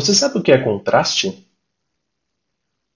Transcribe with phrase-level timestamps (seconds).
[0.00, 1.44] Você sabe o que é contraste?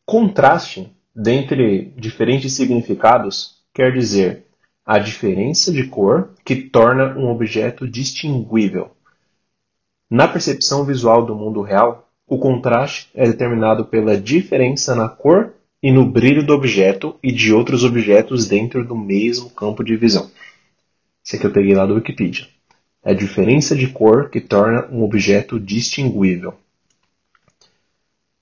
[0.06, 4.46] Contraste, dentre diferentes significados, quer dizer
[4.86, 8.92] a diferença de cor que torna um objeto distinguível.
[10.08, 15.90] Na percepção visual do mundo real, o contraste é determinado pela diferença na cor e
[15.90, 20.30] no brilho do objeto e de outros objetos dentro do mesmo campo de visão.
[21.24, 22.46] Isso aqui eu peguei lá do Wikipedia.
[23.04, 26.54] É a diferença de cor que torna um objeto distinguível.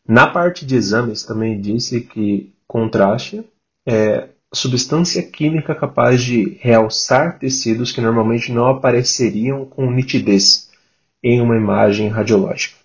[0.07, 3.45] Na parte de exames também disse que contraste
[3.87, 10.71] é substância química capaz de realçar tecidos que normalmente não apareceriam com nitidez
[11.23, 12.77] em uma imagem radiológica.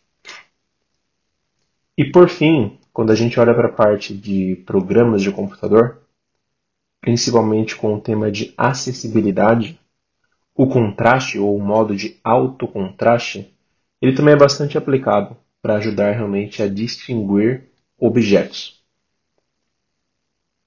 [1.97, 6.01] E por fim, quando a gente olha para a parte de programas de computador,
[7.01, 9.79] principalmente com o tema de acessibilidade,
[10.53, 13.53] o contraste ou o modo de autocontraste,
[14.01, 15.35] ele também é bastante aplicado
[15.65, 17.63] para ajudar realmente a distinguir
[17.97, 18.85] objetos.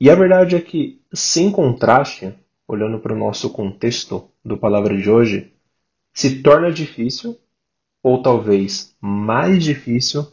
[0.00, 2.34] E a verdade é que, sem contraste,
[2.66, 5.52] olhando para o nosso contexto do palavra de hoje,
[6.12, 7.38] se torna difícil,
[8.02, 10.26] ou talvez mais difícil,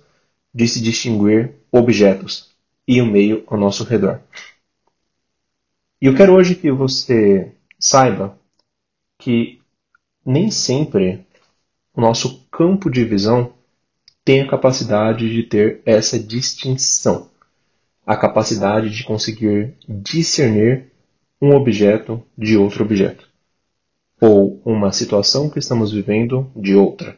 [0.52, 2.50] de se distinguir objetos
[2.88, 4.20] e o meio ao nosso redor.
[6.02, 8.36] E eu quero hoje que você saiba
[9.20, 9.62] que
[10.26, 11.24] nem sempre
[11.94, 13.54] o nosso campo de visão
[14.28, 17.30] a capacidade de ter essa distinção,
[18.06, 20.92] a capacidade de conseguir discernir
[21.42, 23.28] um objeto de outro objeto,
[24.20, 27.18] ou uma situação que estamos vivendo de outra.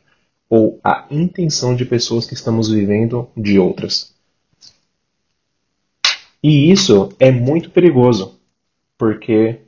[0.50, 4.16] Ou a intenção de pessoas que estamos vivendo de outras.
[6.42, 8.40] E isso é muito perigoso,
[8.98, 9.60] porque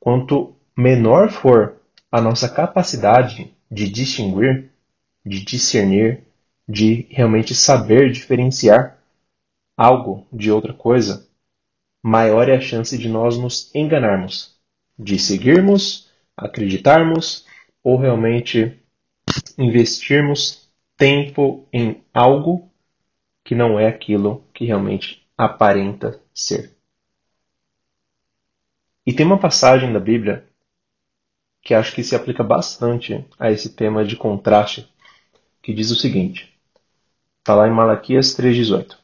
[0.00, 1.76] quanto menor for
[2.10, 4.70] a nossa capacidade de distinguir,
[5.24, 6.22] de discernir,
[6.68, 8.98] de realmente saber diferenciar
[9.76, 11.28] algo de outra coisa,
[12.02, 14.56] maior é a chance de nós nos enganarmos,
[14.98, 17.46] de seguirmos, acreditarmos
[17.82, 18.80] ou realmente
[19.58, 22.70] investirmos tempo em algo
[23.44, 26.74] que não é aquilo que realmente aparenta ser.
[29.06, 30.48] E tem uma passagem da Bíblia
[31.60, 34.88] que acho que se aplica bastante a esse tema de contraste,
[35.62, 36.53] que diz o seguinte:
[37.44, 38.96] está lá em Malaquias 3,18.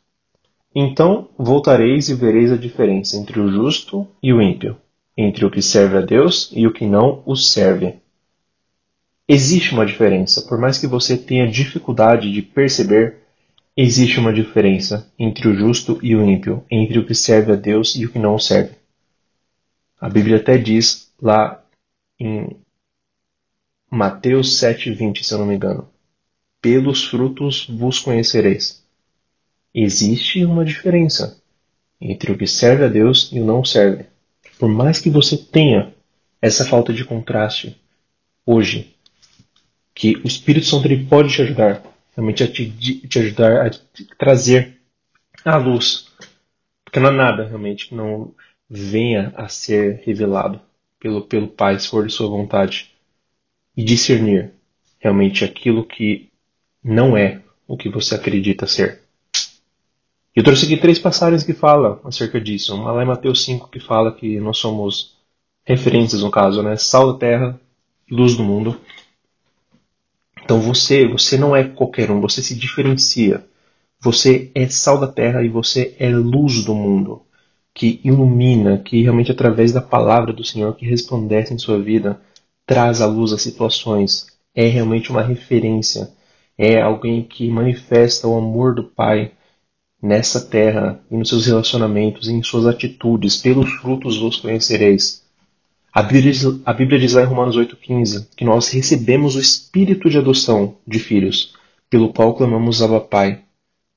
[0.74, 4.78] Então voltareis e vereis a diferença entre o justo e o ímpio,
[5.14, 7.96] entre o que serve a Deus e o que não o serve.
[9.28, 13.18] Existe uma diferença, por mais que você tenha dificuldade de perceber,
[13.76, 17.94] existe uma diferença entre o justo e o ímpio, entre o que serve a Deus
[17.94, 18.74] e o que não o serve.
[20.00, 21.62] A Bíblia até diz lá
[22.18, 22.56] em
[23.90, 25.89] Mateus 7,20, se eu não me engano:
[26.60, 28.84] Pelos frutos vos conhecereis.
[29.74, 31.40] Existe uma diferença
[32.00, 34.06] entre o que serve a Deus e o não serve.
[34.58, 35.94] Por mais que você tenha
[36.40, 37.80] essa falta de contraste
[38.44, 38.94] hoje,
[39.94, 41.82] que o Espírito Santo ele pode te ajudar,
[42.16, 44.80] realmente a te, te ajudar a te trazer
[45.44, 46.08] a luz.
[46.84, 48.34] Porque não há nada realmente que não
[48.68, 50.60] venha a ser revelado
[50.98, 52.90] pelo, pelo Pai, se for de sua vontade.
[53.76, 54.52] E discernir
[54.98, 56.29] realmente aquilo que
[56.82, 59.02] não é o que você acredita ser.
[60.34, 62.74] Eu trouxe aqui três passagens que falam acerca disso.
[62.74, 65.16] Uma lá em Mateus 5 que fala que nós somos
[65.64, 66.76] referências, no caso, né?
[66.76, 67.60] Sal da terra,
[68.10, 68.80] luz do mundo.
[70.42, 73.44] Então você, você não é qualquer um, você se diferencia.
[74.00, 77.22] Você é sal da terra e você é luz do mundo,
[77.74, 82.20] que ilumina, que realmente através da palavra do Senhor que resplandece em sua vida,
[82.66, 84.26] traz à luz as situações.
[84.54, 86.10] É realmente uma referência,
[86.62, 89.32] é alguém que manifesta o amor do Pai
[90.02, 95.24] nessa terra e nos seus relacionamentos, em suas atitudes, pelos frutos vos conhecereis.
[95.90, 100.10] A Bíblia, diz, a Bíblia diz lá em Romanos 8,15 que nós recebemos o espírito
[100.10, 101.54] de adoção de filhos,
[101.88, 103.40] pelo qual clamamos Abba Pai.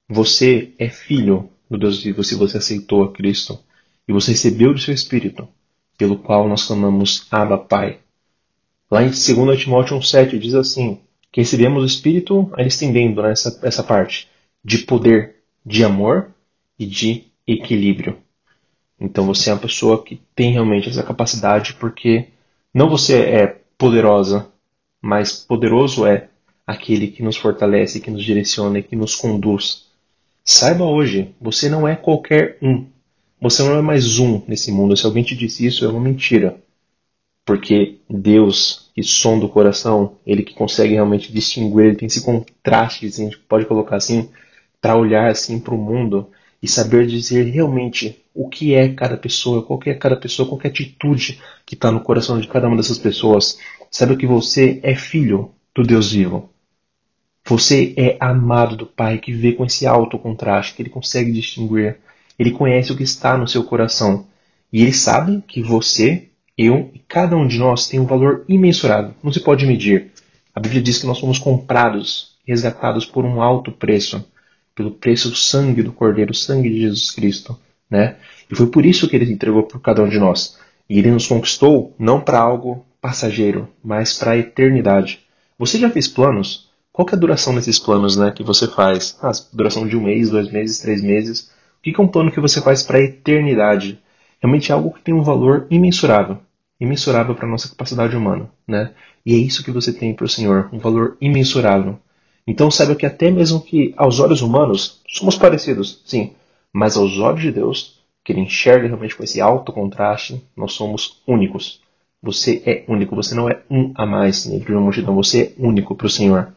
[0.07, 3.59] Você é filho do Deus vivo se você aceitou a Cristo,
[4.07, 5.49] e você recebeu do seu espírito,
[5.97, 7.99] pelo qual nós clamamos Abba Pai.
[8.89, 11.01] Lá em 2 Timóteo 1,7 diz assim,
[11.33, 14.29] que recebemos o espírito, ainda estendendo né, essa, essa parte,
[14.63, 16.29] de poder, de amor
[16.77, 18.17] e de equilíbrio.
[18.99, 22.27] Então você é uma pessoa que tem realmente essa capacidade porque
[22.71, 24.47] não você é poderosa,
[25.01, 26.29] mas poderoso é
[26.67, 29.87] aquele que nos fortalece, que nos direciona e que nos conduz.
[30.45, 32.85] Saiba hoje, você não é qualquer um.
[33.41, 34.95] Você não é mais um nesse mundo.
[34.95, 36.61] Se alguém te disse isso, é uma mentira.
[37.43, 43.07] Porque Deus que sonda o coração, ele que consegue realmente distinguir, ele tem esse contraste,
[43.07, 44.29] assim, a gente pode colocar assim,
[44.79, 46.29] para olhar assim para o mundo
[46.61, 50.67] e saber dizer realmente o que é cada pessoa, qual é cada pessoa, qual é
[50.67, 53.57] a atitude que está no coração de cada uma dessas pessoas.
[53.89, 56.49] Sabe que você é filho do Deus vivo.
[57.45, 61.97] Você é amado do Pai que vê com esse alto contraste, que ele consegue distinguir.
[62.39, 64.25] Ele conhece o que está no seu coração.
[64.71, 69.13] E ele sabe que você, eu e cada um de nós tem um valor imensurável.
[69.23, 70.11] Não se pode medir.
[70.53, 74.23] A Bíblia diz que nós somos comprados, resgatados por um alto preço,
[74.75, 77.59] pelo preço do sangue do Cordeiro, o sangue de Jesus Cristo.
[77.89, 78.17] Né?
[78.49, 80.57] E foi por isso que ele entregou por cada um de nós.
[80.89, 85.19] E ele nos conquistou não para algo passageiro, mas para a eternidade.
[85.57, 86.69] Você já fez planos?
[86.91, 89.17] Qual é a duração desses planos né, que você faz?
[89.21, 91.51] Ah, duração de um mês, dois meses, três meses.
[91.79, 93.99] O que é um plano que você faz para a eternidade?
[94.43, 96.37] Realmente é algo que tem um valor imensurável.
[96.77, 98.51] Imensurável para a nossa capacidade humana.
[98.67, 98.91] Né?
[99.25, 101.97] E é isso que você tem para o Senhor, um valor imensurável.
[102.45, 106.33] Então saiba que até mesmo que aos olhos humanos somos parecidos, sim,
[106.73, 111.21] mas aos olhos de Deus, que Ele enxerga realmente com esse alto contraste, nós somos
[111.25, 111.81] únicos.
[112.21, 115.53] Você é único, você não é um a mais dentro de uma multidão, você é
[115.57, 116.53] único para o Senhor.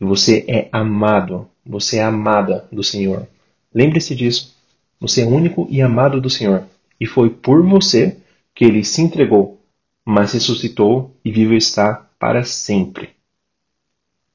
[0.00, 3.28] E você é amado, você é amada do Senhor.
[3.72, 4.56] Lembre-se disso.
[5.00, 6.64] Você é único e amado do Senhor.
[7.00, 8.18] E foi por você
[8.54, 9.60] que ele se entregou,
[10.04, 13.10] mas ressuscitou e vivo está para sempre.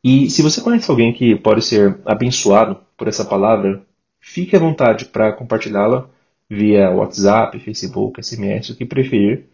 [0.04, 3.86] E se você conhece alguém que pode ser abençoado por essa palavra,
[4.20, 6.10] fique à vontade para compartilhá-la
[6.50, 9.46] via WhatsApp, Facebook, SMS, o que preferir